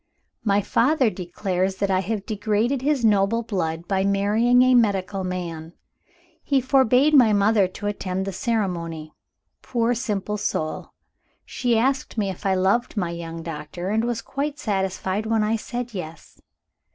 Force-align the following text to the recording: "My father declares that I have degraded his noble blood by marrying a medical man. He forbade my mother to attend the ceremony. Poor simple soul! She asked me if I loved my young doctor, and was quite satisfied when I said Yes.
"My 0.43 0.61
father 0.63 1.11
declares 1.11 1.75
that 1.75 1.91
I 1.91 1.99
have 1.99 2.25
degraded 2.25 2.81
his 2.81 3.05
noble 3.05 3.43
blood 3.43 3.87
by 3.87 4.03
marrying 4.03 4.63
a 4.63 4.73
medical 4.73 5.23
man. 5.23 5.73
He 6.41 6.59
forbade 6.59 7.13
my 7.13 7.33
mother 7.33 7.67
to 7.67 7.85
attend 7.85 8.25
the 8.25 8.33
ceremony. 8.33 9.13
Poor 9.61 9.93
simple 9.93 10.37
soul! 10.37 10.91
She 11.45 11.77
asked 11.77 12.17
me 12.17 12.31
if 12.31 12.47
I 12.47 12.55
loved 12.55 12.97
my 12.97 13.11
young 13.11 13.43
doctor, 13.43 13.89
and 13.89 14.03
was 14.03 14.23
quite 14.23 14.57
satisfied 14.57 15.27
when 15.27 15.43
I 15.43 15.55
said 15.55 15.93
Yes. 15.93 16.41